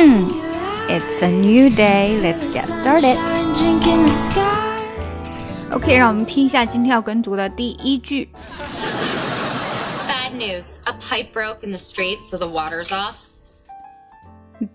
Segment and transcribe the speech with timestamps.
[0.00, 0.30] Hmm.
[0.88, 2.18] it's a new day.
[2.22, 3.18] Let's get started.
[5.70, 8.30] OK，让我们听一下今天要跟读的第一句。
[10.08, 13.34] Bad news: a pipe broke in the street, so the water's off.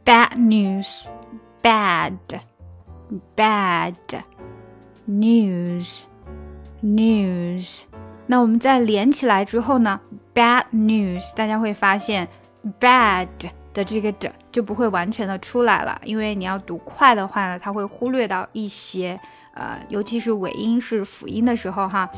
[0.06, 1.08] Bad news,
[1.64, 2.20] bad,
[3.36, 3.96] bad
[5.10, 6.04] news,
[6.84, 7.82] news.
[8.28, 10.00] 那我们在连起来之后呢
[10.36, 12.28] ？Bad news，大家会发现
[12.80, 13.28] bad。
[13.76, 19.20] 的这个的就不会完全的出来了，因为你要读快的话呢，它会忽略到一些，
[19.54, 22.10] 呃，尤其是尾音是辅音的时候哈，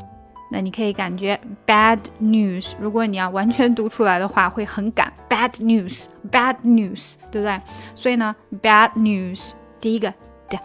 [0.52, 5.12] 那你可以感觉 bad news，如果你要完全读出来的话，会很赶。
[5.28, 7.60] bad news，bad news，对不对？
[7.96, 10.14] 所以呢，bad news 第一个
[10.50, 10.60] 的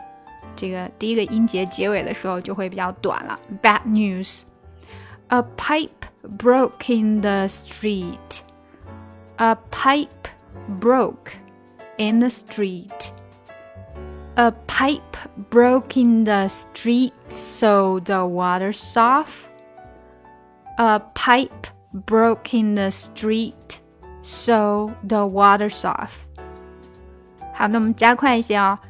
[0.54, 5.88] 这个第一个音节结尾的时候就会比较短了，bad news，a pipe
[6.38, 10.08] broke in the street，a pipe。
[10.80, 11.36] broke
[11.98, 13.12] in the street.
[14.36, 15.16] A pipe
[15.50, 19.48] broke in the street, so the water's off.
[20.78, 23.80] A pipe broke in the street,
[24.22, 26.26] so the water's off.
[27.52, 28.80] 好，那我们加快一些啊、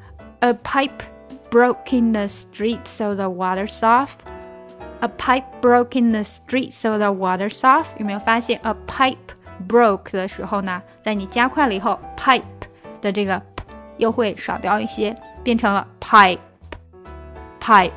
[0.40, 0.48] 哦。
[0.48, 1.02] A pipe
[1.50, 4.10] broke in the street, so the water's off.
[5.00, 7.88] A pipe broke in the street, so the water's off.
[7.98, 9.34] 有没有发现 a pipe
[9.68, 12.42] Broke 的时候呢，在你加快了以后，pipe
[13.00, 13.40] 的这个
[13.98, 16.38] 又会少掉一些，变成了 pipe
[17.60, 17.92] pipe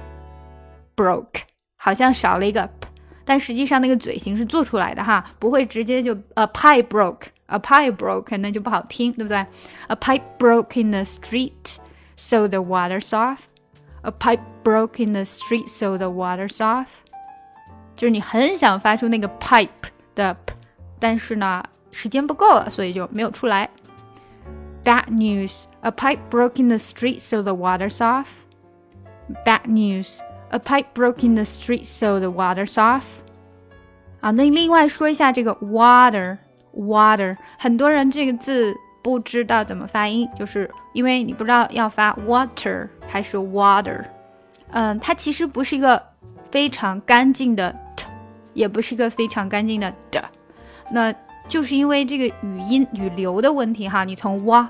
[0.95, 1.41] broke，
[1.77, 2.89] 好像少了一个 p，
[3.23, 9.45] 但实际上那个嘴型是做出来的哈，不会直接就 a pipe broke，a pipe broke 那就不好听，对不对
[9.87, 11.77] ？A pipe broke in the street,
[12.15, 13.39] so the water's off.
[14.01, 16.87] A pipe broke in the street, so the water's off.
[17.95, 19.69] 就是你很想发出那个 pipe
[20.13, 20.54] 的 p。
[20.99, 23.69] 但是呢，时间不够了，所以就没有出来。
[24.83, 28.27] Bad news: a pipe broke in the street, so the water's off.
[29.43, 33.03] Bad news: a pipe broke in the street, so the water's off.
[34.21, 36.37] 啊，那另外说一下这个 water
[36.75, 44.03] water，很多人这个字不知道怎么发音，就是因为你不知道要发 water 还是 water。
[44.71, 46.01] 嗯，它其实不是一个
[46.51, 47.75] 非常干净的
[48.53, 50.21] d。
[50.91, 51.13] 那
[51.47, 54.69] 就是因为这个语音语流的问题哈，你从哇，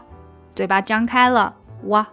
[0.53, 1.53] 嘴巴张开了
[1.83, 2.05] 哇，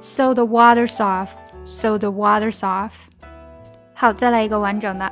[0.00, 1.30] So the water's off.
[1.64, 2.92] So the water's off.
[3.92, 5.10] 好，再来一个完整的。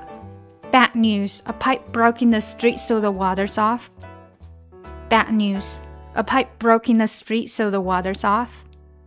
[0.71, 1.41] Bad news.
[1.47, 3.87] A pipe broke in the street, so the water's off.
[5.11, 5.79] Bad news.
[6.15, 8.49] A pipe broke in the street, so the water's off.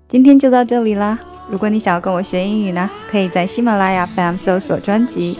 [0.10, 1.18] 今天就到这里啦。
[1.50, 5.40] 如果你想要跟我学英语呢，可以在喜马拉雅 FM 搜索专辑。